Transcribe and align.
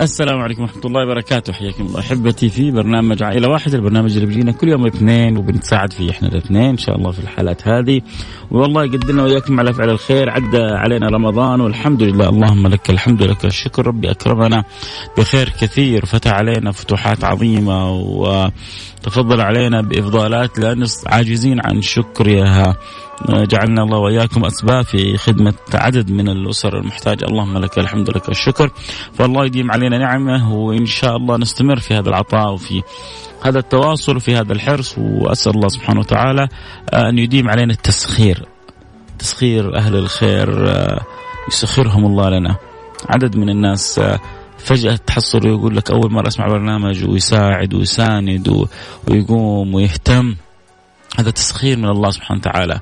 السلام 0.00 0.40
عليكم 0.40 0.62
ورحمة 0.62 0.82
الله 0.84 1.02
وبركاته. 1.02 1.52
حياكم 1.52 1.86
الله 1.86 2.00
أحبتي 2.00 2.48
في 2.48 2.70
برنامج 2.70 3.22
عائلة 3.22 3.48
واحدة 3.48 3.78
البرنامج 3.78 4.14
اللي 4.14 4.26
بيجينا 4.26 4.52
كل 4.52 4.68
يوم 4.68 4.86
اثنين 4.86 5.38
وبنتساعد 5.38 5.92
فيه 5.92 6.10
إحنا 6.10 6.28
الاثنين 6.28 6.68
إن 6.68 6.76
شاء 6.76 6.96
الله 6.96 7.10
في 7.10 7.18
الحالات 7.18 7.68
هذه. 7.68 8.00
والله 8.50 8.84
يقدرنا 8.84 9.22
وإياكم 9.22 9.60
على 9.60 9.72
فعل 9.72 9.90
الخير 9.90 10.30
عدى 10.30 10.62
علينا 10.62 11.08
رمضان 11.08 11.60
والحمد 11.60 12.02
لله. 12.02 12.28
اللهم 12.28 12.66
لك 12.66 12.90
الحمد 12.90 13.22
لك 13.22 13.44
الشكر 13.44 13.86
ربي 13.86 14.10
أكرمنا 14.10 14.64
بخير 15.18 15.48
كثير. 15.48 16.06
فتح 16.06 16.32
علينا 16.32 16.72
فتوحات 16.72 17.24
عظيمة 17.24 17.90
وتفضل 17.90 19.40
علينا 19.40 19.80
بإفضالات 19.80 20.58
لا 20.58 20.86
عاجزين 21.06 21.60
عن 21.64 21.82
شكرها. 21.82 22.76
جعلنا 23.28 23.82
الله 23.82 23.98
وإياكم 23.98 24.44
أسباب 24.44 24.84
في 24.84 25.16
خدمة 25.16 25.54
عدد 25.74 26.10
من 26.10 26.28
الأسر 26.28 26.78
المحتاجة. 26.78 27.24
اللهم 27.24 27.58
لك 27.58 27.78
الحمد 27.78 28.10
لك 28.10 28.28
الشكر. 28.28 28.70
فالله 29.14 29.44
يديم 29.44 29.70
علينا 29.70 29.98
نعمة 29.98 30.54
وإن 30.54 30.86
شاء 30.86 31.16
الله 31.16 31.36
نستمر 31.36 31.76
في 31.80 31.94
هذا 31.94 32.08
العطاء 32.08 32.52
وفي 32.52 32.82
هذا 33.42 33.58
التواصل 33.58 34.16
وفي 34.16 34.36
هذا 34.36 34.52
الحرص. 34.52 34.98
وأسأل 34.98 35.54
الله 35.54 35.68
سبحانه 35.68 36.00
وتعالى 36.00 36.48
أن 36.94 37.18
يديم 37.18 37.48
علينا 37.48 37.72
التسخير. 37.72 38.46
تسخير 39.18 39.76
أهل 39.76 39.96
الخير 39.96 40.74
يسخرهم 41.48 42.06
الله 42.06 42.28
لنا. 42.30 42.56
عدد 43.08 43.36
من 43.36 43.50
الناس 43.50 44.00
فجأة 44.58 44.96
تحصل 44.96 45.46
يقول 45.46 45.76
لك 45.76 45.90
أول 45.90 46.12
مرة 46.12 46.28
أسمع 46.28 46.46
برنامج 46.46 47.04
ويساعد 47.04 47.74
ويساند 47.74 48.66
ويقوم 49.08 49.74
ويهتم. 49.74 50.34
هذا 51.16 51.30
تسخير 51.30 51.78
من 51.78 51.88
الله 51.88 52.10
سبحانه 52.10 52.40
وتعالى. 52.40 52.80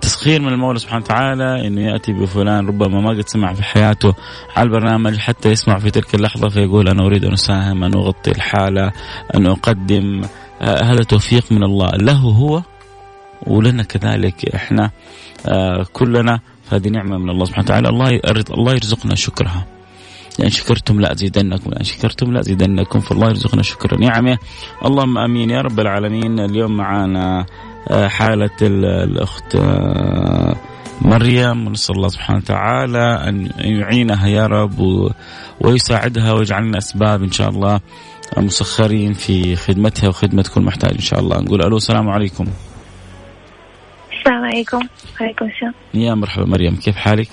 تسخير 0.00 0.42
من 0.42 0.48
المولى 0.48 0.78
سبحانه 0.78 1.04
وتعالى 1.04 1.66
إنه 1.66 1.80
يأتي 1.80 2.12
بفلان 2.12 2.66
ربما 2.66 3.00
ما 3.00 3.10
قد 3.10 3.28
سمع 3.28 3.52
في 3.52 3.62
حياته 3.62 4.14
على 4.56 4.66
البرنامج 4.66 5.16
حتى 5.16 5.50
يسمع 5.50 5.78
في 5.78 5.90
تلك 5.90 6.14
اللحظة 6.14 6.48
فيقول 6.48 6.88
أنا 6.88 7.06
أريد 7.06 7.24
أن 7.24 7.32
أساهم 7.32 7.84
أن 7.84 7.94
أغطي 7.94 8.30
الحالة 8.30 8.92
أن 9.34 9.46
أقدم. 9.46 10.22
آه 10.62 10.82
هذا 10.82 11.02
توفيق 11.02 11.52
من 11.52 11.62
الله. 11.62 11.90
له 11.90 12.18
هو 12.18 12.62
ولنا 13.46 13.82
كذلك 13.82 14.54
إحنا 14.54 14.90
آه 15.46 15.86
كلنا. 15.92 16.40
هذه 16.70 16.88
نعمة 16.88 17.18
من 17.18 17.30
الله 17.30 17.44
سبحانه 17.44 17.64
وتعالى. 17.64 17.88
الله 17.88 18.20
الله 18.50 18.72
يرزقنا 18.72 19.14
شكرها. 19.14 19.66
لأن 20.38 20.50
شكرتم 20.50 21.00
لأزيدنكم 21.00 21.70
لأن 21.70 21.84
شكرتم 21.84 22.32
لأزيدنكم 22.32 23.00
فالله 23.00 23.28
يرزقنا 23.28 23.62
شكر 23.62 23.98
نعمه 23.98 24.38
اللهم 24.84 25.18
آمين 25.18 25.50
يا 25.50 25.60
رب 25.60 25.80
العالمين. 25.80 26.40
اليوم 26.40 26.76
معنا 26.76 27.46
حالة 27.90 28.56
الأخت 28.62 29.56
مريم 31.02 31.66
ونسأل 31.66 31.96
الله 31.96 32.08
سبحانه 32.08 32.38
وتعالى 32.38 33.28
أن 33.28 33.50
يعينها 33.58 34.26
يا 34.26 34.46
رب 34.46 35.10
ويساعدها 35.60 36.32
ويجعلنا 36.32 36.78
أسباب 36.78 37.22
إن 37.22 37.32
شاء 37.32 37.48
الله 37.48 37.80
مسخرين 38.36 39.12
في 39.12 39.56
خدمتها 39.56 40.08
وخدمة 40.08 40.44
كل 40.54 40.60
محتاج 40.60 40.92
إن 40.92 41.00
شاء 41.00 41.20
الله. 41.20 41.40
نقول 41.40 41.62
ألو 41.62 41.76
السلام 41.76 42.08
عليكم. 42.08 42.46
السلام 44.12 44.44
عليكم. 44.44 44.80
وعليكم 45.20 45.46
السلام. 45.46 45.74
يا 45.94 46.14
مرحبا 46.14 46.44
مريم 46.44 46.76
كيف 46.76 46.96
حالك؟ 46.96 47.28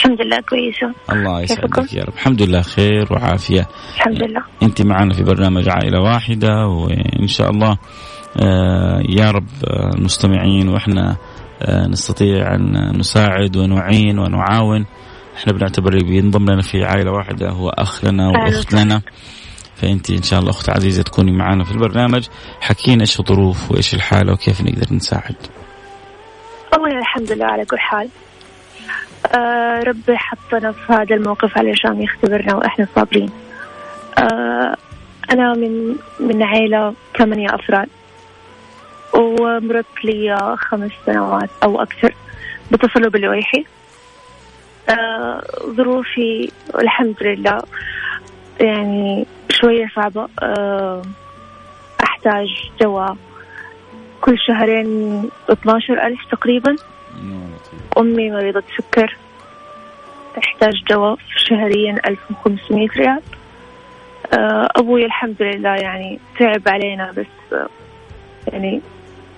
الحمد 0.00 0.22
لله 0.22 0.40
كويسة. 0.40 0.94
الله 1.12 1.42
يسعدك 1.42 1.94
يا 1.94 2.02
رب. 2.04 2.14
الحمد 2.14 2.42
لله 2.42 2.62
خير 2.62 3.12
وعافية. 3.12 3.68
الحمد 3.94 4.22
لله. 4.22 4.42
أنت 4.62 4.82
معنا 4.82 5.14
في 5.14 5.22
برنامج 5.22 5.68
عائلة 5.68 6.00
واحدة 6.00 6.66
وإن 6.66 7.26
شاء 7.26 7.50
الله 7.50 7.78
آه 8.42 9.02
يا 9.08 9.30
رب 9.30 9.46
آه 9.64 9.90
المستمعين 9.94 10.68
وإحنا 10.68 11.16
آه 11.62 11.86
نستطيع 11.86 12.54
أن 12.54 12.96
نساعد 12.98 13.56
ونعين 13.56 14.18
ونعاون. 14.18 14.86
إحنا 15.36 15.52
بنعتبر 15.52 15.92
اللي 15.92 16.04
بينضم 16.04 16.44
لنا 16.44 16.62
في 16.62 16.84
عائلة 16.84 17.12
واحدة 17.12 17.50
هو 17.50 17.68
أخ 17.68 18.04
لنا 18.04 18.28
وأخت 18.28 18.74
لنا 18.74 19.02
فأنت 19.74 20.10
إن 20.10 20.22
شاء 20.22 20.40
الله 20.40 20.50
أخت 20.50 20.70
عزيزة 20.70 21.02
تكوني 21.02 21.32
معنا 21.32 21.64
في 21.64 21.72
البرنامج. 21.72 22.26
حكينا 22.60 23.00
إيش 23.00 23.20
الظروف 23.20 23.70
وإيش 23.70 23.94
الحالة 23.94 24.32
وكيف 24.32 24.60
نقدر 24.60 24.94
نساعد. 24.94 25.36
والله 26.72 26.98
الحمد 26.98 27.32
لله 27.32 27.46
على 27.46 27.64
كل 27.64 27.78
حال. 27.78 28.08
آه 29.26 29.82
ربي 29.82 30.16
حطنا 30.16 30.72
في 30.72 30.92
هذا 30.92 31.14
الموقف 31.14 31.58
علشان 31.58 32.02
يختبرنا 32.02 32.54
وإحنا 32.54 32.86
صابرين. 32.94 33.30
آه 34.18 34.76
أنا 35.32 35.54
من 35.54 35.96
من 36.20 36.42
عيلة 36.42 36.94
ثمانية 37.18 37.54
أفراد. 37.54 37.88
ومرت 39.14 40.04
لي 40.04 40.56
خمس 40.58 40.90
سنوات 41.06 41.50
أو 41.62 41.82
أكثر 41.82 42.14
بتصلب 42.72 43.16
اللويحي 43.16 43.64
آه 44.90 45.42
ظروفي 45.66 46.50
الحمد 46.78 47.16
لله 47.22 47.62
يعني 48.60 49.26
شوية 49.50 49.86
صعبة. 49.96 50.28
أحتاج 52.02 52.48
دواء. 52.80 53.16
كل 54.20 54.38
شهرين 54.38 55.22
12 55.50 56.06
ألف 56.06 56.20
تقريبا. 56.30 56.76
أمي 57.98 58.30
مريضة 58.30 58.62
سكر. 58.78 59.16
تحتاج 60.36 60.84
دواء 60.90 61.18
شهريا 61.36 61.96
1500 62.06 62.88
ريال. 62.96 63.20
أبوي 64.76 65.04
الحمد 65.04 65.42
لله 65.42 65.74
يعني 65.74 66.18
تعب 66.38 66.62
علينا 66.68 67.12
بس 67.12 67.58
يعني 68.52 68.80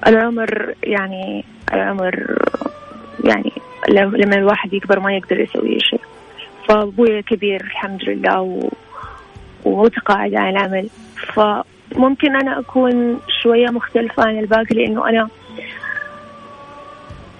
العمر 0.07 0.75
يعني 0.83 1.45
العمر 1.73 2.39
يعني 3.25 3.53
لما 3.89 4.37
الواحد 4.37 4.73
يكبر 4.75 5.01
ما 5.01 5.17
يقدر 5.17 5.41
يسوي 5.41 5.81
شيء. 5.81 6.01
فأبوي 6.69 7.23
كبير 7.23 7.61
الحمد 7.61 8.05
لله 8.05 8.41
و... 9.65 9.89
تقاعد 9.89 10.35
عن 10.35 10.51
العمل. 10.51 10.89
فممكن 11.17 12.37
أنا 12.37 12.59
أكون 12.59 13.21
شوية 13.43 13.67
مختلفة 13.67 14.23
عن 14.25 14.39
الباقي 14.39 14.75
لأنه 14.75 15.09
أنا 15.09 15.29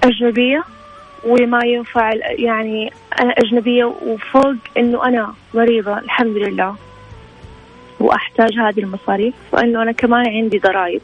أجنبية. 0.05 0.65
وما 1.25 1.61
ينفع 1.65 2.11
يعني 2.39 2.93
أنا 3.21 3.33
أجنبية 3.39 3.85
وفوق 3.85 4.55
إنه 4.79 5.05
أنا 5.09 5.35
مريضة 5.55 5.99
الحمد 5.99 6.37
لله. 6.37 6.77
وأحتاج 8.01 8.51
هذه 8.59 8.81
المصاريف 8.81 9.35
وإنه 9.53 9.83
أنا 9.83 9.93
كمان 9.93 10.27
عندي 10.29 10.59
ضرائب. 10.59 11.01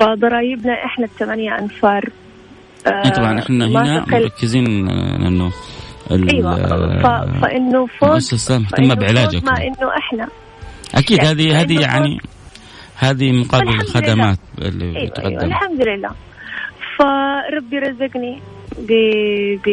فضرائبنا 0.00 0.84
إحنا 0.84 1.04
الثمانية 1.04 1.58
أنفار. 1.58 2.10
آه 2.86 3.08
طبعا 3.08 3.38
إحنا 3.38 3.66
هنا 3.66 4.04
مركزين 4.08 4.66
إنه 5.26 5.52
أيوه. 6.10 6.56
ف... 7.02 7.06
فإنه 7.42 7.86
فوق 7.86 8.10
مهتمة 8.50 8.94
بعلاجك 8.94 9.44
ما 9.44 9.62
إنه 9.62 9.96
إحنا. 9.98 10.28
أكيد 10.94 11.24
هذه 11.24 11.60
هذه 11.60 11.80
يعني 11.80 12.18
هذه 12.96 13.32
مقابل 13.32 13.68
الخدمات 13.68 14.38
اللي 14.58 14.84
أيوة 14.84 15.10
بتقدم. 15.10 15.28
أيوة 15.28 15.44
الحمد 15.44 15.82
لله. 15.82 16.10
فربي 16.98 17.78
رزقني. 17.78 18.42
ب... 18.78 18.92
ب... 19.64 19.68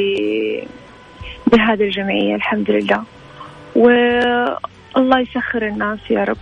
بهذه 1.52 1.84
الجمعية 1.84 2.36
الحمد 2.36 2.72
لله. 2.72 3.03
والله 3.75 5.19
يسخر 5.19 5.68
الناس 5.68 6.00
يا 6.09 6.24
رب. 6.24 6.38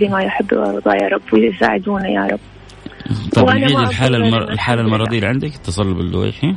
لما 0.00 0.22
يحب 0.22 0.52
ويرضى 0.52 0.90
يا 0.90 1.08
رب 1.08 1.22
ويساعدونا 1.32 2.08
يا 2.08 2.26
رب. 2.32 2.40
طيب 3.34 3.46
ما 3.46 3.88
الحالة 3.88 4.16
المر... 4.16 4.52
الحالة 4.52 4.80
المرضية 4.80 5.16
اللي 5.16 5.26
عندك؟ 5.28 5.50
تصلب 5.50 6.00
اللويحي 6.00 6.54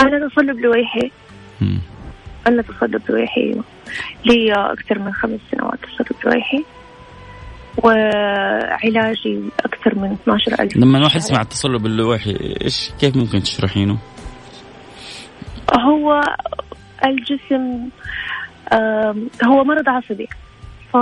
أنا 0.00 0.28
تصلب 0.28 0.58
لويحي. 0.58 1.10
أنا 2.46 2.62
تصلب 2.62 3.02
لويحي 3.08 3.54
لي 4.24 4.52
أكثر 4.52 4.98
من 4.98 5.12
خمس 5.12 5.40
سنوات 5.50 5.78
تصلب 5.78 6.18
لويحي 6.24 6.64
وعلاجي 7.78 9.40
أكثر 9.60 9.98
من 9.98 10.12
12 10.12 10.60
ألف. 10.60 10.76
لما 10.76 10.98
الواحد 10.98 11.16
يسمع 11.16 11.40
التصلب 11.40 11.86
اللويحي 11.86 12.36
إيش 12.64 12.90
كيف 13.00 13.16
ممكن 13.16 13.42
تشرحينه؟ 13.42 13.98
هو 15.70 16.22
الجسم 17.04 17.88
هو 19.44 19.64
مرض 19.64 19.88
عصبي. 19.88 20.28
ف 20.92 20.96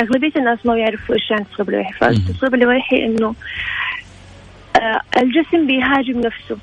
أغلبية 0.00 0.32
الناس 0.36 0.66
ما 0.66 0.76
يعرفوا 0.76 1.14
إيش 1.14 1.30
يعني 1.30 1.42
التصلب 1.42 1.68
اللويحي 1.68 1.92
فالتصلب 1.92 2.54
اللويحي 2.54 3.04
إنه 3.06 3.34
آه، 4.80 5.00
الجسم 5.16 5.66
بيهاجم 5.66 6.20
نفسه. 6.20 6.58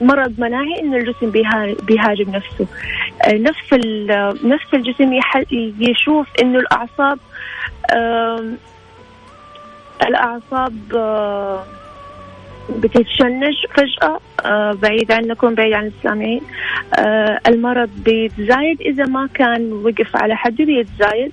مرض 0.00 0.40
مناعي 0.40 0.80
إنه 0.80 0.96
الجسم 0.96 1.30
بيها- 1.30 1.74
بيهاجم 1.82 2.30
نفسه. 2.30 2.66
آه، 3.24 3.32
نفس 3.32 3.72
نفس 4.44 4.74
الجسم 4.74 5.20
يشوف 5.80 6.26
إنه 6.42 6.58
الأعصاب 6.58 7.18
الأعصاب 10.02 10.76
آه، 10.94 11.64
بتتشنج 12.70 13.54
فجأة. 13.76 14.20
بعيد 14.82 15.12
عنكم 15.12 15.54
بعيد 15.54 15.72
عن 15.72 15.86
السامعين 15.86 16.40
آه، 16.98 17.40
المرض 17.48 17.90
بيتزايد 18.04 18.80
إذا 18.80 19.04
ما 19.04 19.28
كان 19.34 19.72
وقف 19.72 20.16
على 20.16 20.36
حده 20.36 20.64
بيتزايد 20.64 21.32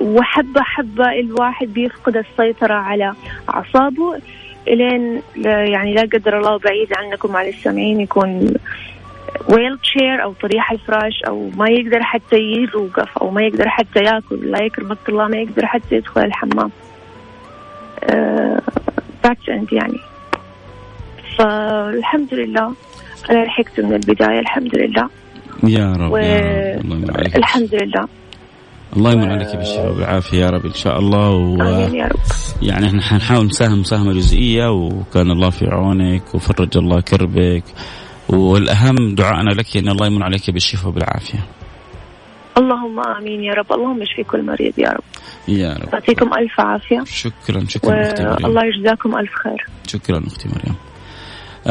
وحبة 0.00 0.62
حبة 0.62 1.12
الواحد 1.12 1.66
بيفقد 1.66 2.16
السيطرة 2.16 2.74
على 2.74 3.14
أعصابه. 3.50 4.18
لين 4.66 5.22
يعني 5.44 5.94
لا 5.94 6.02
قدر 6.02 6.38
الله 6.38 6.58
بعيد 6.58 6.88
عنكم 6.96 7.36
على 7.36 7.48
السامعين 7.48 8.00
يكون 8.00 8.54
wheelchair 9.48 10.22
أو 10.22 10.32
طريح 10.32 10.72
الفراش 10.72 11.22
أو 11.28 11.50
ما 11.56 11.68
يقدر 11.68 12.02
حتى 12.02 12.36
يوقف 12.36 13.18
أو 13.18 13.30
ما 13.30 13.42
يقدر 13.42 13.68
حتى 13.68 14.00
يأكل. 14.00 14.50
لا 14.50 14.64
يكرمك 14.64 14.98
الله 15.08 15.28
ما 15.28 15.36
يقدر 15.36 15.66
حتى 15.66 15.96
يدخل 15.96 16.24
الحمام. 16.24 16.70
that's 19.24 19.46
uh, 19.46 19.48
end 19.48 19.72
يعني. 19.72 20.11
فالحمد 21.38 22.34
لله 22.34 22.74
أنا 23.30 23.44
لحقت 23.44 23.80
من 23.80 23.92
البداية 23.94 24.40
الحمد 24.40 24.76
لله. 24.76 25.08
يا 25.64 25.92
رب, 25.92 26.12
و... 26.12 26.16
يا 26.16 26.76
رب. 26.76 26.84
الله 26.84 26.96
يمن 26.96 27.16
عليك. 27.16 27.36
الحمد 27.36 27.74
لله. 27.74 28.08
الله 28.96 29.12
يمن 29.12 29.30
عليك 29.30 29.56
بالشفاء 29.56 29.92
والعافية 29.92 30.38
يا 30.38 30.50
رب 30.50 30.66
إن 30.66 30.74
شاء 30.74 30.98
الله. 30.98 31.30
و... 31.30 31.62
آمين 31.62 31.94
يا 31.94 32.04
رب. 32.04 32.20
يعني 32.62 32.86
إحنا 32.86 33.02
حنحاول 33.02 33.46
نساهم 33.46 33.80
مساهمة 33.80 34.12
جزئية 34.12 34.70
وكان 34.70 35.30
الله 35.30 35.50
في 35.50 35.66
عونك 35.66 36.34
وفرج 36.34 36.76
الله 36.76 37.00
كربك. 37.00 37.64
والأهم 38.28 39.14
دعائنا 39.14 39.50
لك 39.50 39.76
إن 39.76 39.88
الله 39.88 40.06
يمن 40.06 40.22
عليك 40.22 40.50
بالشفاء 40.50 40.88
وبالعافيه 40.88 41.38
اللهم 42.58 43.00
آمين 43.00 43.44
يا 43.44 43.52
رب. 43.52 43.72
اللهم 43.72 44.02
اشفي 44.02 44.22
كل 44.22 44.46
مريض 44.46 44.78
يا 44.78 44.90
رب. 44.90 45.04
يا 45.48 45.72
رب. 45.72 45.88
يعطيكم 45.92 46.26
ألف 46.26 46.60
عافية. 46.60 47.04
شكرا 47.04 47.64
شكرا 47.68 48.02
أختي 48.02 48.22
مريم. 48.22 48.46
الله 48.46 48.62
يجزاكم 48.64 49.16
ألف 49.16 49.30
خير. 49.44 49.66
شكرا 49.86 50.22
أختي 50.26 50.48
مريم. 50.48 50.76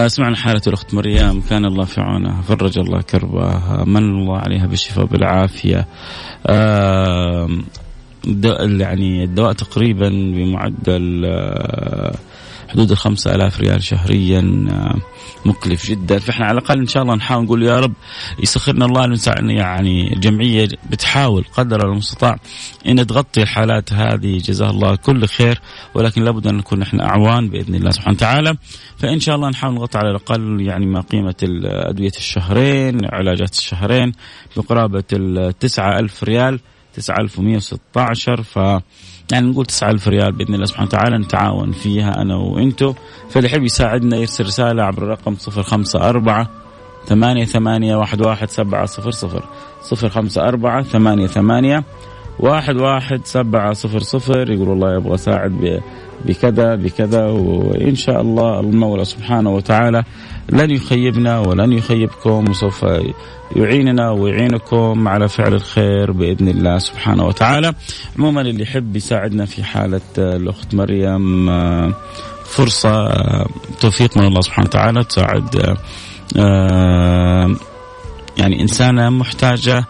سمعنا 0.07 0.35
حالة 0.35 0.61
الأخت 0.67 0.93
مريم. 0.93 1.41
كان 1.41 1.65
الله 1.65 1.85
في 1.85 2.01
عونها. 2.01 2.41
فرج 2.41 2.79
الله 2.79 3.01
كربها 3.01 3.83
من 3.88 3.97
الله 3.97 4.38
عليها 4.38 4.65
بالشفاء 4.65 5.05
بالعافية 5.05 5.88
يعني 8.79 9.23
الدواء 9.23 9.53
تقريبا 9.53 10.09
بمعدل 10.09 11.25
آه، 11.25 12.15
حدود 12.71 12.91
الخمسة 12.91 13.35
ألاف 13.35 13.59
ريال 13.59 13.83
شهريا 13.83 14.68
آه، 14.71 14.95
مكلف 15.45 15.89
جدا. 15.89 16.19
فإحنا 16.19 16.45
على 16.45 16.57
الأقل 16.57 16.79
إن 16.79 16.88
شاء 16.88 17.03
الله 17.03 17.15
نحاول 17.15 17.44
نقول 17.44 17.63
يا 17.63 17.79
رب 17.79 17.94
يسخرنا 18.39 18.85
الله 18.85 19.18
يعني 19.51 20.13
الجمعية 20.13 20.68
بتحاول 20.89 21.45
قدر 21.53 21.85
المستطاع 21.85 22.38
أن 22.88 23.07
تغطي 23.07 23.41
الحالات 23.41 23.94
هذه. 23.94 24.38
جزاه 24.38 24.69
الله 24.69 24.95
كل 24.95 25.27
خير 25.27 25.59
ولكن 25.94 26.23
لابد 26.23 26.47
أن 26.47 26.57
نكون 26.57 26.79
نحن 26.79 27.01
أعوان 27.01 27.50
بإذن 27.50 27.75
الله 27.75 27.91
سبحانه 27.91 28.15
وتعالى. 28.15 28.56
فإن 28.97 29.19
شاء 29.19 29.35
الله 29.35 29.50
نحاول 29.50 29.75
نغطي 29.75 29.97
على 29.97 30.09
الأقل 30.09 30.62
يعني 30.62 30.85
ما 30.85 31.01
قيمة 31.01 31.35
أدوية 31.63 32.12
الشهرين 32.17 33.06
علاجات 33.06 33.53
الشهرين 33.53 34.12
بقرابة 34.57 35.03
التسعة 35.13 36.00
ألف 36.00 36.24
ريال. 36.24 36.59
9116 36.93 38.41
ف 38.41 38.55
يعني 39.31 39.47
نقول 39.47 39.65
9000 39.65 40.07
ريال 40.07 40.31
بإذن 40.31 40.53
الله 40.53 40.65
سبحانه 40.65 40.88
وتعالى 40.88 41.17
نتعاون 41.17 41.71
فيها 41.71 42.21
أنا 42.21 42.35
وأنتم 42.35 42.93
فاللي 43.29 43.49
يحب 43.49 43.63
يساعدنا 43.63 44.17
يرسل 44.17 44.45
رسالة 44.45 44.83
عبر 44.83 45.03
الرقم 45.03 45.35
054 45.57 46.47
ثمانية 47.05 47.45
ثمانية 47.45 47.95
واحد 47.95 48.25
واحد 48.25 48.49
سبعة 48.49 48.85
صفر 48.85 49.11
صفر 49.11 49.43
صفر 49.81 50.09
خمسة 50.09 50.47
أربعة 50.47 50.83
ثمانية 50.83 51.27
ثمانية 51.27 51.83
واحد 52.41 52.77
واحد 52.77 53.21
سبعة 53.23 53.73
صفر 53.73 53.99
صفر 53.99 54.51
يقول 54.51 54.69
والله 54.69 54.95
يبغى 54.95 55.15
أساعد 55.15 55.81
بكذا 56.25 56.75
بكذا 56.75 57.25
وإن 57.25 57.95
شاء 57.95 58.21
الله 58.21 58.59
المولى 58.59 59.05
سبحانه 59.05 59.49
وتعالى 59.49 60.03
لن 60.49 60.71
يخيبنا 60.71 61.39
ولن 61.39 61.71
يخيبكم 61.71 62.49
وسوف 62.49 62.85
يعيننا 63.55 64.11
ويعينكم 64.11 65.07
على 65.07 65.27
فعل 65.27 65.53
الخير 65.53 66.11
بإذن 66.11 66.47
الله 66.47 66.77
سبحانه 66.77 67.25
وتعالى. 67.25 67.73
عموما 68.19 68.41
اللي 68.41 68.63
يحب 68.63 68.95
يساعدنا 68.95 69.45
في 69.45 69.63
حالة 69.63 70.01
الأخت 70.17 70.75
مريم 70.75 71.49
فرصة 72.45 73.13
توفيق 73.81 74.17
من 74.17 74.27
الله 74.27 74.41
سبحانه 74.41 74.67
وتعالى 74.67 75.03
تساعد 75.03 75.77
يعني 78.38 78.61
إنسانة 78.61 79.09
محتاجة 79.09 79.85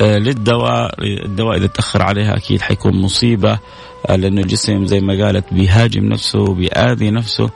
للدواء 0.00 0.94
الدواء 1.24 1.56
إذا 1.56 1.66
تأخر 1.66 2.02
عليها 2.02 2.36
أكيد 2.36 2.60
حيكون 2.60 3.02
مصيبة. 3.02 3.58
لأنه 4.08 4.40
الجسم 4.40 4.84
زي 4.84 5.00
ما 5.00 5.24
قالت 5.24 5.54
بيهاجم 5.54 6.04
نفسه 6.04 6.54
بيآذي 6.54 7.10
نفسه. 7.10 7.50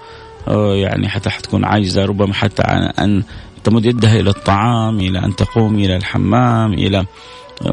يعني 0.75 1.09
حتى 1.09 1.31
حتكون 1.31 1.65
عاجزة. 1.65 2.05
ربما 2.05 2.35
حتى 2.35 2.63
عن 2.67 2.83
أن 2.83 3.23
تمد 3.65 3.87
يدها 3.87 4.21
إلى 4.21 4.31
الطعام 4.31 5.01
إلى 5.01 5.19
أن 5.19 5.37
تقوم 5.37 5.75
إلى 5.75 5.97
الحمام 5.97 6.73
إلى 6.73 7.07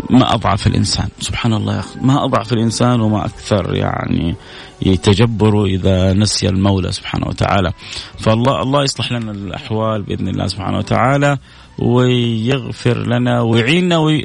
ما 0.10 0.34
أضعف 0.34 0.68
الإنسان. 0.68 1.08
سبحان 1.20 1.54
الله 1.54 1.74
يا 1.74 1.80
أخي 1.80 2.00
ما 2.02 2.26
أضعف 2.26 2.54
الإنسان 2.54 3.02
وما 3.02 3.26
أكثر 3.26 3.76
يعني 3.76 4.36
يتجبر 4.82 5.66
إذا 5.66 6.14
نسي 6.14 6.50
المولى 6.50 6.92
سبحانه 6.92 7.28
وتعالى. 7.28 7.74
فالله 8.20 8.62
الله 8.62 8.84
يصلح 8.84 9.12
لنا 9.12 9.32
الأحوال 9.32 10.02
بإذن 10.02 10.28
الله 10.28 10.48
سبحانه 10.48 10.78
وتعالى. 10.78 11.38
ويغفر 11.80 13.08
لنا 13.08 13.42
ويعيننا 13.42 14.22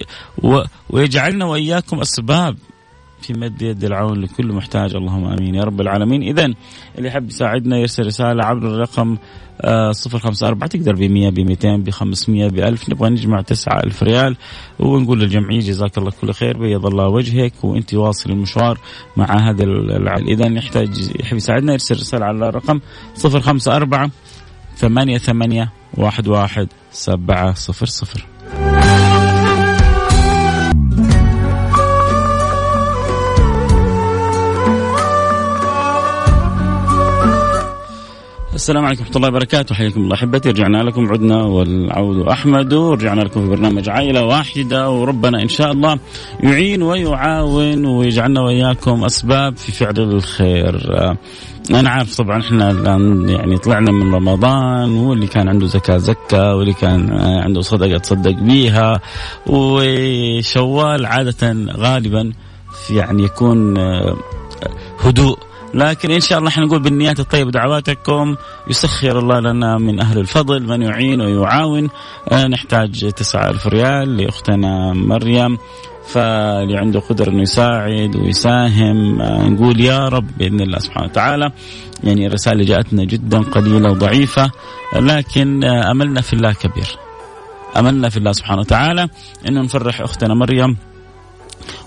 ويجعلنا 0.90 1.44
وإياكم 1.44 2.00
أسباب 2.00 2.56
في 3.20 3.32
مد 3.32 3.62
يد 3.62 3.84
العون 3.84 4.20
لكل 4.20 4.52
محتاج. 4.52 4.94
اللهم 4.94 5.24
آمين. 5.24 5.54
يا 5.54 5.64
رب 5.64 5.80
العالمين. 5.80 6.22
اذا 6.22 6.44
اللي 6.98 7.08
يحب 7.08 7.28
يساعدنا 7.28 7.78
يرسل 7.78 8.06
رسالة 8.06 8.44
عبر 8.44 8.74
الرقم 8.74 9.16
آه، 9.60 9.92
صفر 9.92 10.18
خمسة 10.18 10.48
أربعة 10.48 10.68
تقدر 10.68 10.94
ب 10.94 11.02
100 11.02 11.30
ب 11.30 11.40
200 11.40 11.76
ب 11.76 11.90
500 11.90 12.48
ب 12.48 12.58
1000 12.58 12.90
نبغى 12.90 13.10
نجمع 13.10 13.40
9000 13.40 14.02
ريال 14.02 14.36
ونقول 14.78 15.20
للجمعية 15.20 15.60
جزاك 15.60 15.98
الله 15.98 16.10
كل 16.20 16.32
خير 16.32 16.58
بيض 16.58 16.86
الله 16.86 17.08
وجهك 17.08 17.52
وأنت 17.64 17.94
واصل 17.94 18.30
المشوار 18.30 18.78
مع 19.16 19.50
هذا 19.50 19.64
العائل 19.64 20.28
إذا 20.28 20.46
يحتاج 20.46 21.10
يحب 21.20 21.36
يساعدنا 21.36 21.72
يرسل 21.72 21.94
رسالة 21.94 22.26
على 22.26 22.48
الرقم 22.48 22.80
صفر 23.14 23.40
خمسة 23.40 23.76
أربعة 23.76 24.10
ثمانية 24.78 25.19
ثمانية 25.19 25.72
واحد 25.94 26.28
واحد 26.28 26.69
سبعة 26.92 27.54
صفر 27.54 27.86
صفر. 27.86 28.26
السلام 38.55 38.84
عليكم 38.84 39.03
ورحمة 39.03 39.17
الله 39.17 39.29
وبركاته. 39.29 39.74
حياكم 39.74 40.00
الله 40.00 40.14
أحبتي. 40.14 40.50
رجعنا 40.50 40.82
لكم 40.82 41.12
عدنا 41.12 41.43
والعود 41.43 42.29
أحمد. 42.29 42.72
ورجعنا 42.72 43.20
لكم 43.20 43.41
في 43.41 43.50
برنامج 43.50 43.88
عائلة 43.88 44.24
واحدة. 44.24 44.91
وربنا 44.91 45.43
إن 45.43 45.48
شاء 45.48 45.72
الله 45.72 45.98
يعين 46.41 46.82
ويعاون 46.82 47.84
ويجعلنا 47.86 48.41
وإياكم 48.41 49.05
أسباب 49.05 49.56
في 49.56 49.72
فعل 49.72 49.98
الخير. 49.98 50.76
أنا 51.70 51.91
عارف 51.91 52.17
طبعا 52.17 52.41
إحنا 52.41 52.70
الآن 52.70 53.29
يعني 53.29 53.58
طلعنا 53.58 53.93
من 53.93 54.15
رمضان 54.15 54.91
واللي 54.91 55.27
كان 55.27 55.48
عنده 55.48 55.67
زكاة 55.67 55.96
زكى 55.98 56.41
واللي 56.41 56.72
كان 56.72 57.13
عنده 57.20 57.60
صدقة 57.60 57.98
تصدق 57.98 58.31
بيها 58.34 59.01
وشوال 59.46 61.06
عادة 61.06 61.56
غالبا 61.72 62.32
يعني 62.91 63.22
يكون 63.22 63.79
هدوء. 65.01 65.39
لكن 65.75 66.10
إن 66.10 66.20
شاء 66.20 66.39
الله 66.39 66.48
إحنا 66.51 66.65
نقول 66.65 66.82
بالنيات 66.82 67.20
الطيبه 67.20 67.51
دعواتكم. 67.51 68.37
يسخر 68.69 69.19
الله 69.19 69.41
لنا 69.41 69.79
من 69.79 70.01
أهل 70.01 70.19
الفضل 70.19 70.67
من 70.67 70.82
يعين 70.82 71.20
ويعاون. 71.20 71.89
آه، 72.32 72.46
نحتاج 72.46 73.10
9000 73.10 73.67
ريال 73.67 74.17
لأختنا 74.17 74.93
مريم. 74.93 75.58
فاللي 76.08 76.79
عنده 76.79 77.00
قدرة 77.00 77.31
إنه 77.31 77.43
يساعد 77.43 78.17
ويساهم 78.17 79.20
آه، 79.20 79.48
نقول 79.48 79.81
يا 79.81 80.08
رب 80.08 80.27
بإذن 80.38 80.60
الله 80.60 80.79
سبحانه 80.79 81.06
وتعالى. 81.06 81.53
يعني 82.05 82.27
الرسالة 82.27 82.65
جاءتنا 82.65 83.05
جدا 83.05 83.38
قليلة 83.38 83.91
وضعيفة 83.91 84.50
لكن 84.96 85.65
آه، 85.65 85.91
أملنا 85.91 86.20
في 86.20 86.32
الله 86.32 86.53
كبير. 86.53 86.96
أملنا 87.77 88.08
في 88.08 88.17
الله 88.17 88.32
سبحانه 88.32 88.60
وتعالى 88.60 89.08
إنه 89.48 89.60
نفرح 89.62 90.00
أختنا 90.00 90.34
مريم 90.34 90.77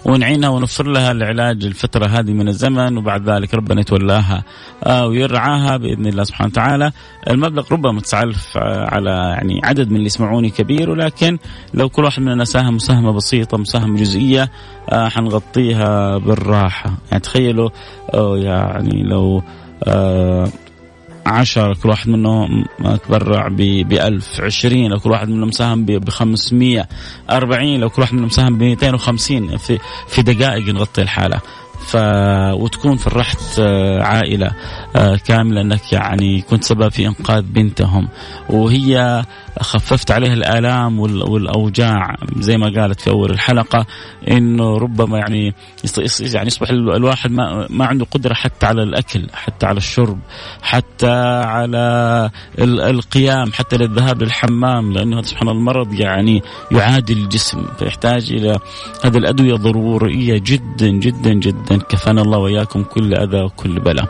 ونعينها 0.05 0.49
ونوفر 0.49 0.87
لها 0.87 1.11
العلاج 1.11 1.65
الفترة 1.65 2.05
هذه 2.05 2.31
من 2.31 2.47
الزمن 2.47 2.97
وبعد 2.97 3.29
ذلك 3.29 3.53
ربنا 3.53 3.81
يتولاها 3.81 4.43
آه، 4.83 5.07
ويرعاها 5.07 5.77
بإذن 5.77 6.07
الله 6.07 6.23
سبحانه 6.23 6.49
وتعالى. 6.49 6.91
المبلغ 7.29 7.65
ربما 7.71 8.01
تسعلف 8.01 8.57
على 8.57 9.09
يعني 9.09 9.61
عدد 9.63 9.89
من 9.89 9.95
اللي 9.95 10.05
يسمعوني 10.05 10.49
كبير 10.49 10.89
ولكن 10.89 11.37
لو 11.73 11.89
كل 11.89 12.03
واحد 12.03 12.21
مننا 12.21 12.45
ساهم 12.45 12.75
مساهمة 12.75 13.11
بسيطة 13.11 13.57
مساهمة 13.57 13.97
جزئية 13.99 14.51
آه، 14.89 15.09
حنغطيها 15.09 16.17
بالراحة. 16.17 16.93
يعني 17.11 17.23
تخيلوا 17.23 17.69
يعني 18.37 19.03
لو 19.03 19.43
عشرة 21.25 21.73
كل 21.83 21.89
واحد 21.89 22.09
منهم 22.09 22.65
تبرع 23.07 23.47
ب 23.47 23.91
1000 23.91 24.41
20 24.41 24.87
لو 24.87 24.99
كل 24.99 25.11
واحد 25.11 25.29
منهم 25.29 25.51
ساهم 25.51 25.85
ب 25.85 26.09
500 26.09 26.87
40 27.29 27.79
لو 27.79 27.89
كل 27.89 28.01
واحد 28.01 28.13
منهم 28.13 28.29
ساهم 28.29 28.57
ب 28.57 28.63
250 28.63 29.57
في 29.57 29.79
في 30.07 30.21
دقائق 30.21 30.69
نغطي 30.69 31.01
الحالة. 31.01 31.41
ف 31.81 31.95
وتكون 32.53 32.97
فرحت 32.97 33.59
آه، 33.59 34.03
عائلة 34.03 34.51
آه، 34.95 35.15
كاملة 35.15 35.61
انك 35.61 35.93
يعني 35.93 36.41
كنت 36.41 36.63
سبب 36.63 36.89
في 36.89 37.07
إنقاذ 37.07 37.41
بنتهم. 37.41 38.07
وهي 38.49 39.23
خففت 39.59 40.11
عليها 40.11 40.33
الآلام 40.33 40.99
والأوجاع 40.99 42.15
زي 42.37 42.57
ما 42.57 42.81
قالت 42.81 43.01
في 43.01 43.09
أول 43.09 43.31
الحلقة 43.31 43.85
إنه 44.31 44.77
ربما 44.77 45.17
يعني 45.17 45.53
يعني 46.19 46.47
يصبح 46.47 46.69
الواحد 46.69 47.31
ما 47.31 47.67
ما 47.69 47.85
عنده 47.85 48.05
قدرة 48.05 48.33
حتى 48.33 48.65
على 48.65 48.83
الأكل 48.83 49.27
حتى 49.33 49.65
على 49.65 49.77
الشرب 49.77 50.19
حتى 50.61 51.11
على 51.45 52.29
القيام 52.59 53.53
حتى 53.53 53.77
للذهاب 53.77 54.23
للحمام 54.23 54.93
لأنه 54.93 55.21
سبحان 55.21 55.47
الله 55.47 55.59
المرض 55.59 55.93
يعني 55.93 56.41
يعادل 56.71 57.17
الجسم 57.17 57.65
فيحتاج 57.79 58.31
إلى 58.31 58.59
هذه 59.03 59.17
الأدوية 59.17 59.55
ضرورية 59.55 60.41
جدا 60.45 60.87
جدا 60.89 61.33
جدا. 61.33 61.70
كفانا 61.77 62.21
الله 62.21 62.37
وإياكم 62.37 62.83
كل 62.83 63.13
أذى 63.13 63.41
وكل 63.41 63.79
بلاء. 63.79 64.05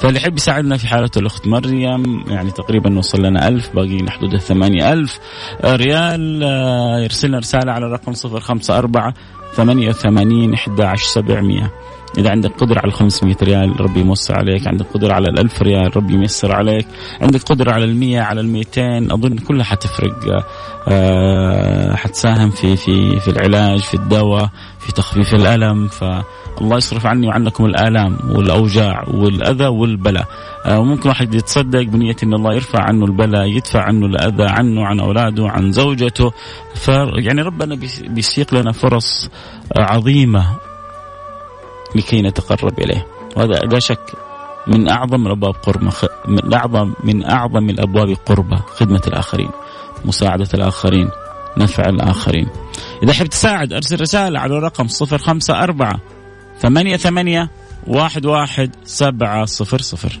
فاللي 0.00 0.18
يحب 0.18 0.36
يساعدنا 0.36 0.76
في 0.76 0.88
حالة 0.88 1.10
الأخت 1.16 1.46
مريم 1.46 2.24
يعني 2.28 2.50
تقريبا 2.50 2.98
وصل 2.98 3.22
لنا 3.22 3.48
ألف 3.48 3.70
باقي 3.74 4.10
حدود 4.10 4.34
الثمانية 4.34 4.92
ألف 4.92 5.18
ريال 5.64 6.42
آه، 6.42 6.98
يرسل 6.98 7.28
لنا 7.28 7.38
رسالة 7.38 7.72
على 7.72 7.86
رقم 7.86 8.12
صفر 8.12 8.40
خمسة 8.40 8.78
أربعة 8.78 9.14
ثمانية 9.54 9.88
وثمانين 9.88 10.54
إحدى 10.54 10.84
عشر 10.84 11.06
سبعمية 11.06 11.72
إذا 12.18 12.30
عندك 12.30 12.50
قدرة 12.50 12.80
على 12.80 12.92
500 12.92 13.36
ريال 13.42 13.80
ربي 13.80 14.00
يمسر 14.00 14.38
عليك 14.38 14.66
عندك 14.68 14.86
قدرة 14.94 15.12
على 15.12 15.28
الألف 15.28 15.62
ريال 15.62 15.96
ربي 15.96 16.14
يمسر 16.14 16.52
عليك 16.52 16.86
عندك 17.20 17.42
قدرة 17.42 17.72
على 17.72 17.84
المية 17.84 18.20
على 18.20 18.40
الميتين 18.40 19.12
أظن 19.12 19.38
كلها 19.38 19.64
حتفرق 19.64 20.44
أه 20.88 21.94
حتساهم 21.94 22.50
في 22.50 22.76
في 22.76 23.20
في 23.20 23.28
العلاج 23.28 23.80
في 23.80 23.94
الدواء 23.94 24.50
في 24.78 24.92
تخفيف 24.92 25.34
الألم 25.34 25.88
فالله 25.88 26.76
يصرف 26.76 27.06
عني 27.06 27.28
وعنكم 27.28 27.64
الآلام 27.64 28.18
والأوجاع 28.30 29.04
والأذى 29.08 29.66
والبلاء. 29.66 30.26
أه 30.66 30.80
وممكن 30.80 31.08
واحد 31.08 31.34
يتصدق 31.34 31.82
بنية 31.82 32.16
أن 32.22 32.34
الله 32.34 32.54
يرفع 32.54 32.82
عنه 32.82 33.04
البلاء 33.04 33.46
يدفع 33.46 33.82
عنه 33.82 34.06
الأذى 34.06 34.44
عنه 34.44 34.86
عن 34.86 35.00
أولاده 35.00 35.48
عن 35.48 35.72
زوجته 35.72 36.32
فيعني 36.74 37.42
ربنا 37.42 37.78
بيسيق 38.08 38.54
لنا 38.54 38.72
فرص 38.72 39.30
عظيمة. 39.76 40.67
لكي 41.94 42.22
نتقرب 42.22 42.78
إليه. 42.78 43.06
وهذا 43.36 43.52
لا 43.52 43.78
شك 43.78 44.12
من 44.66 44.90
أعظم 44.90 45.26
الأبواب 45.26 45.54
قربة 45.54 45.92
من 46.28 46.54
اعظم 46.54 46.94
من 47.04 47.24
أعظم 47.24 47.70
الأبواب 47.70 48.16
قربة 48.26 48.56
خدمة 48.56 49.02
الآخرين 49.06 49.50
مساعدة 50.04 50.48
الآخرين 50.54 51.10
نفع 51.56 51.88
الآخرين. 51.88 52.48
إذا 53.02 53.12
حبيت 53.12 53.32
تساعد 53.32 53.72
أرسل 53.72 54.00
رسالة 54.00 54.40
على 54.40 54.58
الرقم 54.58 54.86
054 55.02 55.98
ثمانية 56.58 56.96
ثمانية 56.96 57.50
واحد 57.86 58.26
واحد 58.26 58.76
سبعة 58.84 59.44
صفر 59.44 59.80
صفر. 59.80 60.20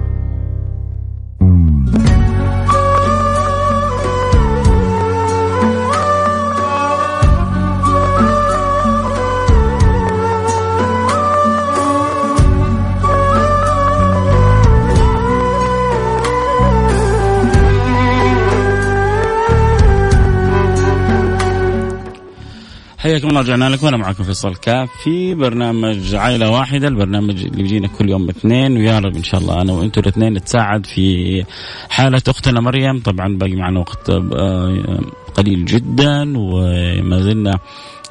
حياكم 23.01 23.29
الله 23.29 23.41
رجعنا 23.41 23.69
لكم 23.69 23.85
وأنا 23.85 23.97
معكم 23.97 24.23
فيصل 24.23 24.55
كاف 24.55 24.89
في 25.03 25.35
برنامج 25.35 26.15
عائلة 26.15 26.49
واحدة 26.49 26.87
البرنامج 26.87 27.45
اللي 27.45 27.63
بيجينا 27.63 27.87
كل 27.87 28.09
يوم 28.09 28.29
اثنين 28.29 28.77
ويا 28.77 28.99
رب 28.99 29.15
إن 29.15 29.23
شاء 29.23 29.41
الله 29.41 29.61
أنا 29.61 29.73
وأنتم 29.73 30.01
الاثنين 30.01 30.33
نتساعد 30.33 30.85
في 30.85 31.43
حالة 31.89 32.21
أختنا 32.27 32.61
مريم. 32.61 32.99
طبعا 32.99 33.37
باقي 33.37 33.55
معنا 33.55 33.79
وقت 33.79 34.09
آه، 34.09 34.99
قليل 35.33 35.65
جدا 35.65 36.33
وما 36.37 37.19
زلنا 37.19 37.59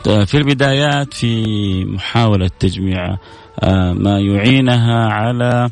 آه، 0.08 0.24
في 0.24 0.36
البدايات 0.36 1.14
في 1.14 1.44
محاولة 1.84 2.50
تجميع 2.58 3.16
آه، 3.60 3.92
ما 3.92 4.18
يعينها 4.18 5.08
على 5.08 5.70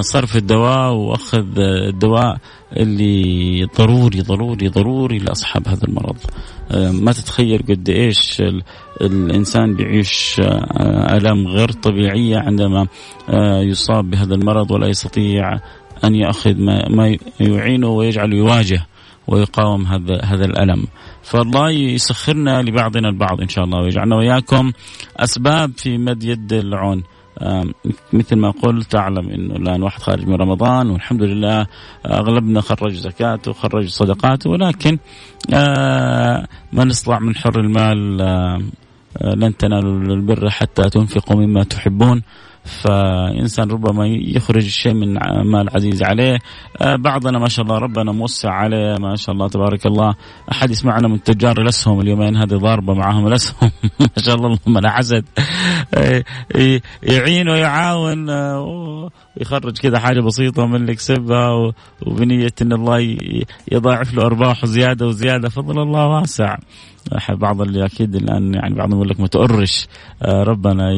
صرف 0.00 0.36
الدواء 0.36 0.92
وأخذ 0.92 1.58
الدواء 1.58 2.36
اللي 2.76 3.64
ضروري 3.78 4.20
ضروري 4.20 4.68
ضروري 4.68 5.18
لأصحاب 5.18 5.68
هذا 5.68 5.84
المرض. 5.84 6.16
ما 6.70 7.12
تتخيل 7.12 7.62
قد 7.68 7.88
إيش 7.88 8.42
الإنسان 9.00 9.74
بيعيش 9.74 10.40
آه، 10.40 11.16
آلام 11.16 11.46
غير 11.48 11.72
طبيعية 11.72 12.38
عندما 12.38 12.86
آه، 13.28 13.60
يصاب 13.60 14.10
بهذا 14.10 14.34
المرض 14.34 14.70
ولا 14.70 14.86
يستطيع 14.86 15.60
أن 16.04 16.14
يأخذ 16.14 16.54
ما 16.90 17.16
يعينه 17.40 17.88
ويجعله 17.88 18.36
يواجه 18.36 18.86
ويقاوم 19.26 19.86
هذا 19.86 20.20
هذا 20.24 20.44
الألم. 20.44 20.86
فالله 21.22 21.70
يسخرنا 21.70 22.62
لبعضنا 22.62 23.08
البعض 23.08 23.40
إن 23.40 23.48
شاء 23.48 23.64
الله 23.64 23.82
ويجعلنا 23.82 24.16
واياكم 24.16 24.72
أسباب 25.16 25.72
في 25.76 25.98
مد 25.98 26.24
يد 26.24 26.52
العون. 26.52 27.02
مثل 28.12 28.36
ما 28.36 28.50
قلت 28.50 28.92
تعلم 28.92 29.28
إنه 29.28 29.56
الآن 29.56 29.82
واحد 29.82 30.02
خارج 30.02 30.26
من 30.26 30.34
رمضان 30.34 30.90
والحمد 30.90 31.22
لله 31.22 31.66
أغلبنا 32.06 32.60
خرج 32.60 32.92
زكاته 32.92 33.50
وخرج 33.50 33.88
صدقاته 33.88 34.50
ولكن 34.50 34.98
آه، 35.54 36.46
ما 36.72 36.84
نصلع 36.84 37.18
من 37.18 37.36
حر 37.36 37.60
المال 37.60 38.20
آه، 38.20 39.34
لن 39.34 39.56
تنالوا 39.56 40.14
البر 40.14 40.50
حتى 40.50 40.82
تنفقوا 40.82 41.36
مما 41.36 41.64
تحبون. 41.64 42.22
فإنسان 42.64 43.70
ربما 43.70 44.06
يخرج 44.06 44.62
شيء 44.62 44.94
من 44.94 45.12
مال 45.44 45.68
عزيز 45.76 46.02
عليه. 46.02 46.38
آه، 46.80 46.96
بعضنا 46.96 47.38
ما 47.38 47.48
شاء 47.48 47.64
الله 47.64 47.78
ربنا 47.78 48.12
موسع 48.12 48.50
عليه 48.50 48.96
ما 49.00 49.16
شاء 49.16 49.34
الله 49.34 49.48
تبارك 49.48 49.86
الله. 49.86 50.14
أحد 50.52 50.70
يسمعنا 50.70 51.08
من 51.08 51.22
تجار 51.22 51.60
الأسهم 51.60 52.00
اليومين 52.00 52.36
هذه 52.36 52.54
ضاربة 52.54 52.94
معهم 52.94 53.26
الأسهم 53.26 53.70
ما 54.00 54.08
شاء 54.18 54.34
الله 54.34 54.46
اللهم 54.46 54.78
لا 54.78 54.90
حسد. 54.90 55.24
آه، 55.38 55.42
يعين 57.02 57.48
ويعاون 57.48 58.30
آه، 58.30 59.10
ويخرج 59.36 59.78
كذا 59.78 59.98
حاجة 59.98 60.20
بسيطة 60.20 60.66
من 60.66 60.76
اللي 60.76 60.92
يكسبها 60.92 61.72
وبنية 62.06 62.52
أن 62.62 62.72
الله 62.72 63.16
يضاعف 63.72 64.14
له 64.14 64.22
أرباحه 64.22 64.66
زيادة 64.66 65.06
وزيادة. 65.06 65.48
فضل 65.48 65.82
الله 65.82 66.06
واسع. 66.06 66.56
بعض 67.30 67.60
اللي 67.60 67.84
أكيد 67.84 68.14
الآن 68.14 68.54
يعني 68.54 68.74
بعضهم 68.74 68.96
يقول 68.96 69.08
لك 69.08 69.20
متأرش 69.20 69.86
آه، 70.22 70.42
ربنا 70.42 70.90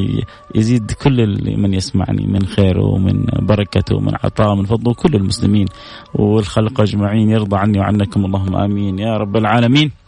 يزيد 0.55 0.91
كل 0.91 1.27
من 1.57 1.75
يسمعني 1.75 2.27
من 2.27 2.47
خيره 2.47 2.85
ومن 2.85 3.25
بركته 3.43 3.97
ومن 3.97 4.13
عطاء 4.15 4.53
ومن 4.53 4.65
فضله 4.65 4.95
كل 4.95 5.15
المسلمين 5.15 5.67
والخلق 6.15 6.81
أجمعين. 6.81 7.31
يرضى 7.31 7.57
عني 7.57 7.79
وعنكم 7.79 8.25
اللهم 8.25 8.57
آمين. 8.57 8.99
يا 8.99 9.17
رب 9.17 9.37
العالمين. 9.37 10.06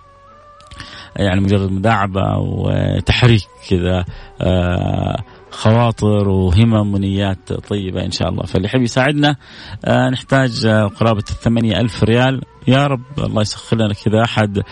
يعني 1.16 1.40
مجرد 1.40 1.72
مداعبة 1.72 2.38
وتحريك 2.38 3.42
كذا 3.68 4.04
آه 4.40 5.24
خواطر 5.50 6.28
وهمم 6.28 6.94
ونيات 6.94 7.52
طيبة 7.52 8.04
إن 8.04 8.10
شاء 8.10 8.28
الله. 8.28 8.42
فاللي 8.42 8.66
يحب 8.66 8.82
يساعدنا 8.82 9.36
آه 9.84 10.10
نحتاج 10.10 10.66
آه 10.66 10.84
قرابة 10.84 11.24
الثمانية 11.30 11.80
ألف 11.80 12.04
ريال. 12.04 12.42
يا 12.68 12.86
رب 12.86 13.02
الله 13.18 13.42
يسخر 13.42 13.76
لنا 13.76 13.94
كذا 13.94 14.24
أحد. 14.24 14.62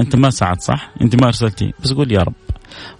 أنت 0.00 0.16
ما 0.16 0.30
ساعد 0.30 0.60
صح؟ 0.60 0.90
أنت 1.02 1.20
ما 1.20 1.26
أرسلتي 1.26 1.72
بس 1.82 1.92
قول 1.92 2.12
يا 2.12 2.22
رب. 2.22 2.34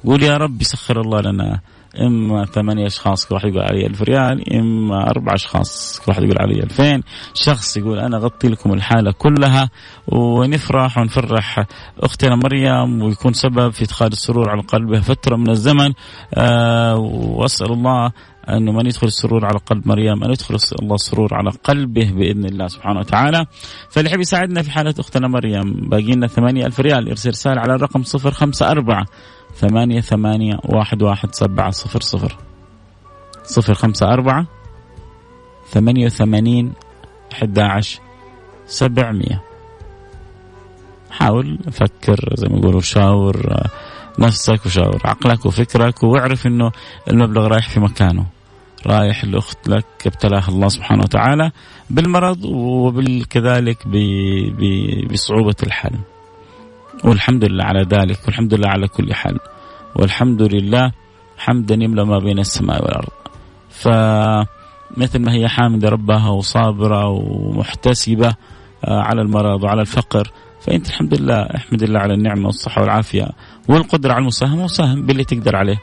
قول 0.07 0.23
يا 0.23 0.37
رب 0.37 0.61
يسخر 0.61 1.01
الله 1.01 1.21
لنا. 1.21 1.61
إما 2.01 2.45
ثمانية 2.45 2.87
أشخاص 2.87 3.27
كل 3.27 3.35
واحد 3.35 3.49
يقول 3.49 3.63
علي 3.63 3.87
ألف 3.87 4.03
ريال 4.03 4.55
إما 4.55 5.11
أربع 5.11 5.35
أشخاص 5.35 6.01
كل 6.01 6.05
واحد 6.09 6.23
يقول 6.23 6.39
علي 6.39 6.63
ألفين. 6.63 7.03
شخص 7.35 7.77
يقول 7.77 7.99
أنا 7.99 8.17
أغطي 8.17 8.49
لكم 8.49 8.73
الحالة 8.73 9.13
كلها 9.13 9.71
ونفرح 10.09 10.99
ونفرح 10.99 11.67
أختنا 12.01 12.37
مريم 12.37 13.03
ويكون 13.03 13.33
سبب 13.33 13.73
في 13.73 13.85
إدخال 13.85 14.13
السرور 14.13 14.51
على 14.51 14.63
قلبها 14.63 15.01
فترة 15.01 15.37
من 15.37 15.51
الزمن. 15.51 15.93
آه 16.35 16.97
وأسأل 16.97 17.73
الله 17.73 18.13
انه 18.49 18.73
من 18.73 18.87
يدخل 18.87 19.07
السرور 19.07 19.45
على 19.47 19.59
قلب 19.67 19.89
مريم 19.89 20.25
أن 20.25 20.31
يدخل 20.31 20.57
الله 20.83 20.95
السرور 20.95 21.35
على 21.35 21.51
قلبه 21.65 22.11
بإذن 22.13 22.45
الله 22.45 22.67
سبحانه 22.67 23.01
وتعالى. 23.01 23.47
فاللي 23.91 24.11
يحب 24.11 24.21
يساعدنا 24.21 24.63
في 24.63 24.71
حالة 24.71 24.95
أختنا 24.99 25.29
مريم 25.29 25.89
باقي 25.89 26.13
لنا 26.13 26.27
8000 26.27 26.81
ريال 26.81 27.09
ارسل 27.09 27.31
رسالة 27.31 27.61
على 27.61 27.75
الرقم 27.75 28.03
054 28.03 29.05
ثمانية 29.59 30.01
ثمانية 30.01 30.59
واحد 30.65 31.03
واحد 31.03 31.35
سبعة 31.35 31.71
صفر 31.71 32.01
صفر. 32.01 32.37
صفر 33.45 33.75
خمسة 33.75 34.07
أربعة 34.13 34.47
88 35.71 36.73
11 37.33 38.01
700 38.67 39.41
حاول 41.11 41.59
فكر 41.73 42.35
زي 42.35 42.49
ما 42.49 42.59
يقولوا 42.59 42.81
شاور 42.81 43.51
آه، 43.51 43.71
نفسك 44.19 44.67
وشاور 44.67 45.01
عقلك 45.05 45.47
وفكرك 45.47 46.03
واعرف 46.03 46.47
إنه 46.47 46.73
المبلغ 47.11 47.47
رايح 47.47 47.69
في 47.69 47.81
مكانه. 47.81 48.27
رايح 48.87 49.25
لأخت 49.25 49.69
لك 49.69 49.87
ابتلاها 50.07 50.49
الله 50.49 50.69
سبحانه 50.69 51.03
وتعالى 51.03 51.51
بالمرض 51.91 52.45
وكذلك 52.45 53.89
بصعوبة 55.13 55.57
الحل. 55.63 55.99
والحمد 57.05 57.45
لله 57.45 57.65
على 57.65 57.83
ذلك 57.83 58.19
والحمد 58.27 58.55
لله 58.55 58.69
على 58.69 58.89
كل 58.89 59.15
حال. 59.15 59.39
والحمد 59.97 60.43
لله 60.43 60.93
حمدا 61.39 61.75
يملأ 61.75 62.05
ما 62.05 62.19
بين 62.19 62.39
السماء 62.39 62.85
والأرض. 62.85 63.13
فمثل 63.71 65.19
ما 65.19 65.33
هي 65.33 65.49
حامدة 65.49 65.89
ربها 65.89 66.29
وصابرة 66.29 67.09
ومحتسبة 67.09 68.35
آه، 68.85 69.01
على 69.01 69.23
المرض 69.23 69.63
وعلى 69.65 69.81
الفقر 69.81 70.31
فأنت 70.61 70.89
الحمد 70.89 71.21
لله 71.21 71.43
احمد 71.43 71.83
الله 71.83 72.01
على 72.01 72.15
النعمة 72.15 72.47
والصحة 72.47 72.83
والعافية. 72.83 73.29
والقدرة 73.69 74.13
على 74.13 74.21
المساهمه 74.21 74.65
وساهم 74.65 75.07
باللي 75.07 75.25
تقدر 75.25 75.57
عليه. 75.57 75.79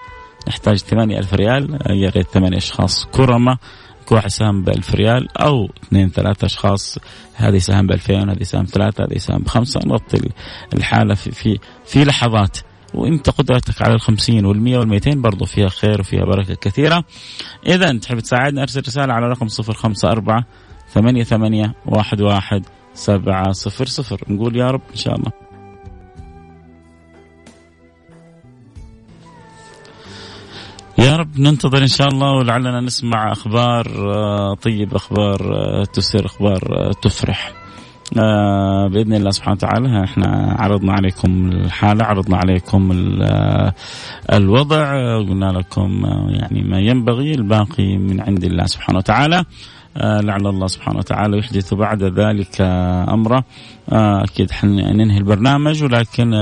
نحتاج 0.48 0.78
ثمانية 0.78 1.20
ألف 1.20 1.34
ريال 1.34 1.80
يا 1.90 2.10
ريت 2.10 2.28
ثمانية 2.28 2.58
أشخاص 2.58 3.06
كرمة. 3.06 3.58
كل 4.06 4.32
ساهم 4.32 4.64
ب 4.64 4.70
1000 4.70 4.96
ريال 4.96 5.38
أو 5.38 5.70
اثنين 5.84 6.10
ثلاثة 6.10 6.46
أشخاص. 6.46 6.98
هذه 7.36 7.58
ساهم 7.58 7.88
ب 7.88 7.92
2000 7.92 8.32
هذه 8.32 8.44
ساهم 8.44 8.66
ثلاثة 8.66 9.04
هذه 9.04 9.18
ساهم 9.18 9.40
بخمسة 9.40 9.80
نغطي 9.86 10.30
الحالة 10.74 11.16
في 11.16 11.32
في 11.32 11.60
في 11.86 12.04
لحظات. 12.04 12.58
وأنت 12.94 13.30
قدرتك 13.30 13.82
على 13.82 13.94
الخمسين 13.94 14.46
والمية 14.46 14.78
والميتين 14.78 15.22
برضو 15.22 15.46
فيها 15.46 15.70
خير 15.70 16.00
وفيها 16.00 16.26
بركة 16.26 16.56
كثيرة. 16.56 17.04
إذا 17.68 17.98
تحب 18.00 18.20
تساعدنا 18.20 18.62
أرسل 18.62 18.82
رسالة 18.82 19.14
على 19.14 19.28
رقم 19.28 19.48
صفر 19.48 19.74
خمسة 19.74 20.12
أربعة 20.12 20.46
ثمانية 20.94 21.24
ثمانية 21.24 21.74
واحد 21.86 22.22
واحد 22.22 22.66
سبعة 22.94 23.52
صفر 23.52 23.86
صفر. 23.86 24.22
نقول 24.28 24.56
يا 24.56 24.72
رب 24.72 24.82
إن 24.92 24.98
شاء 24.98 25.16
الله. 25.16 25.45
يا 30.98 31.16
رب 31.16 31.40
ننتظر 31.40 31.82
إن 31.82 31.88
شاء 31.88 32.08
الله 32.08 32.32
ولعلنا 32.32 32.82
نسمع 32.82 33.32
أخبار 33.32 33.88
آه، 34.16 34.54
طيب 34.54 34.96
أخبار 34.96 35.56
آه، 35.56 35.84
تسر 35.84 36.26
أخبار 36.26 36.60
آه، 36.72 36.92
تفرح. 37.02 37.54
بإذن 38.92 39.14
الله 39.14 39.30
سبحانه 39.30 39.56
وتعالى 39.56 40.04
إحنا 40.04 40.56
عرضنا 40.60 40.94
عليكم 40.94 41.50
الحالة 41.52 42.06
عرضنا 42.06 42.38
عليكم 42.38 42.92
الوضع 44.34 45.18
قلنا 45.18 45.52
لكم 45.52 46.04
يعني 46.30 46.62
ما 46.62 46.80
ينبغي 46.80 47.32
الباقي 47.32 47.98
من 47.98 48.22
عند 48.22 48.44
الله 48.44 48.66
سبحانه 48.66 48.98
وتعالى. 48.98 49.46
لعل 49.98 50.48
الله 50.48 50.68
سبحانه 50.68 50.98
وتعالى 50.98 51.38
يحدث 51.38 51.74
بعد 51.74 52.04
ذلك 52.04 52.62
امره 53.10 53.44
أكيد 53.90 54.52
حننهي 54.52 55.18
البرنامج 55.18 55.84
ولكن 55.84 56.34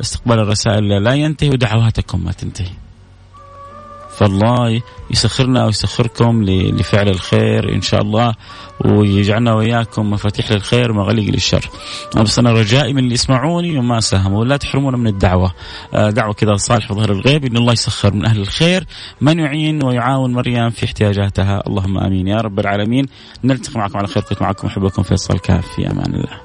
استقبال 0.00 0.38
الرسائل 0.38 1.04
لا 1.04 1.14
ينتهي 1.14 1.50
ودعواتكم 1.50 2.24
ما 2.24 2.32
تنتهي. 2.32 2.83
فالله 4.18 4.82
يسخرنا 5.10 5.64
ويسخركم 5.64 6.44
لفعل 6.44 7.08
الخير 7.08 7.74
إن 7.74 7.80
شاء 7.80 8.02
الله 8.02 8.34
ويجعلنا 8.84 9.54
وإياكم 9.54 10.10
مفاتيح 10.10 10.52
للخير 10.52 10.90
ومغاليق 10.90 11.32
للشر. 11.32 11.70
بس 12.16 12.38
أنا 12.38 12.52
رجائي 12.52 12.92
من 12.92 12.98
اللي 12.98 13.14
يسمعوني 13.14 13.78
وما 13.78 14.00
ساهموا 14.00 14.44
لا 14.44 14.56
تحرمونا 14.56 14.96
من 14.96 15.06
الدعوة. 15.06 15.54
آه، 15.94 16.10
دعوة 16.10 16.32
كذا 16.34 16.56
صالح 16.56 16.92
ظهر 16.92 17.12
الغيب 17.12 17.44
إن 17.44 17.56
الله 17.56 17.72
يسخر 17.72 18.14
من 18.14 18.26
أهل 18.26 18.40
الخير 18.40 18.86
من 19.20 19.38
يعين 19.38 19.84
ويعاون 19.84 20.32
مريم 20.32 20.70
في 20.70 20.84
احتياجاتها 20.84 21.62
اللهم 21.66 21.98
آمين 21.98 22.28
يا 22.28 22.36
رب 22.36 22.60
العالمين. 22.60 23.06
نلتقي 23.44 23.80
معكم 23.80 23.98
على 23.98 24.06
خير 24.06 24.22
كنت 24.22 24.42
معكم 24.42 24.66
أحبكم 24.66 25.02
فيصل 25.02 25.38
كاف 25.38 25.66
في 25.66 25.90
أمان 25.90 26.14
الله. 26.14 26.43